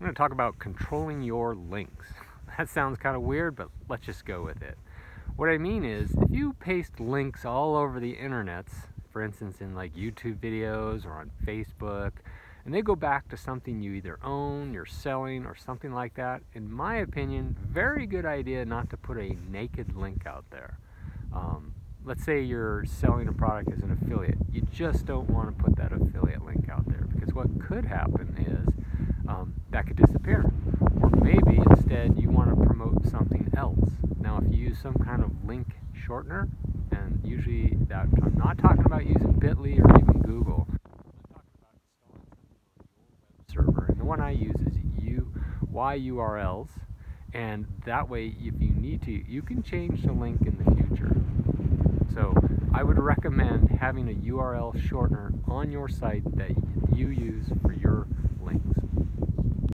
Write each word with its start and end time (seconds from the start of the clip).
I'm 0.00 0.06
going 0.06 0.14
to 0.14 0.18
talk 0.18 0.32
about 0.32 0.58
controlling 0.58 1.22
your 1.22 1.54
links. 1.54 2.06
That 2.58 2.68
sounds 2.68 2.98
kind 2.98 3.16
of 3.16 3.22
weird, 3.22 3.54
but 3.54 3.68
let's 3.88 4.04
just 4.04 4.26
go 4.26 4.42
with 4.42 4.60
it. 4.60 4.76
What 5.36 5.48
I 5.48 5.56
mean 5.56 5.84
is, 5.84 6.10
if 6.10 6.30
you 6.30 6.52
paste 6.54 6.98
links 7.00 7.44
all 7.44 7.76
over 7.76 8.00
the 8.00 8.16
internets, 8.16 8.72
for 9.10 9.22
instance, 9.22 9.60
in 9.60 9.74
like 9.74 9.94
YouTube 9.94 10.40
videos 10.40 11.06
or 11.06 11.12
on 11.12 11.30
Facebook, 11.46 12.10
and 12.64 12.74
they 12.74 12.82
go 12.82 12.96
back 12.96 13.28
to 13.28 13.36
something 13.36 13.80
you 13.80 13.92
either 13.92 14.18
own, 14.22 14.74
you're 14.74 14.84
selling, 14.84 15.46
or 15.46 15.54
something 15.54 15.92
like 15.92 16.14
that, 16.14 16.42
in 16.54 16.70
my 16.70 16.96
opinion, 16.96 17.56
very 17.62 18.04
good 18.04 18.26
idea 18.26 18.64
not 18.64 18.90
to 18.90 18.96
put 18.96 19.16
a 19.16 19.36
naked 19.48 19.96
link 19.96 20.26
out 20.26 20.44
there. 20.50 20.76
Um, 21.32 21.72
let's 22.04 22.24
say 22.24 22.42
you're 22.42 22.84
selling 22.84 23.28
a 23.28 23.32
product 23.32 23.72
as 23.72 23.82
an 23.82 23.92
affiliate. 23.92 24.38
You 24.50 24.62
just 24.72 25.06
don't 25.06 25.30
want 25.30 25.56
to 25.56 25.64
put 25.64 25.76
that 25.76 25.92
affiliate 25.92 26.44
link 26.44 26.68
out 26.68 26.86
there 26.88 27.06
because 27.14 27.32
what 27.32 27.46
could 27.60 27.84
happen 27.84 28.34
is 28.46 28.80
um, 29.30 29.54
that 29.70 29.86
could 29.86 29.96
disappear. 29.96 30.50
Or 31.00 31.10
maybe 31.22 31.62
instead 31.70 32.18
you 32.18 32.30
want 32.30 32.50
to 32.50 32.66
promote 32.66 33.06
something 33.06 33.50
else. 33.56 33.90
Now, 34.18 34.40
if 34.44 34.52
you 34.52 34.68
use 34.68 34.69
some 34.82 34.94
kind 34.94 35.22
of 35.22 35.30
link 35.44 35.66
shortener, 36.06 36.48
and 36.92 37.20
usually 37.24 37.76
that 37.88 38.06
I'm 38.22 38.34
not 38.36 38.58
talking 38.58 38.84
about 38.84 39.04
using 39.06 39.34
Bitly 39.34 39.78
or 39.78 39.98
even 39.98 40.22
Google. 40.22 40.66
server, 43.52 43.86
and 43.88 43.98
the 43.98 44.04
one 44.04 44.20
I 44.20 44.30
use 44.30 44.56
is 44.60 44.76
U 45.02 45.32
Y 45.70 45.98
URLs, 45.98 46.68
and 47.32 47.66
that 47.84 48.08
way, 48.08 48.34
if 48.38 48.54
you 48.60 48.70
need 48.70 49.02
to, 49.02 49.12
you 49.12 49.42
can 49.42 49.62
change 49.62 50.02
the 50.02 50.12
link 50.12 50.40
in 50.42 50.56
the 50.56 50.70
future. 50.76 51.14
So 52.14 52.34
I 52.72 52.82
would 52.82 52.98
recommend 52.98 53.70
having 53.70 54.08
a 54.08 54.14
URL 54.14 54.74
shortener 54.88 55.32
on 55.48 55.70
your 55.70 55.88
site 55.88 56.24
that 56.36 56.50
you 56.94 57.08
use 57.08 57.46
for 57.62 57.72
your 57.72 58.06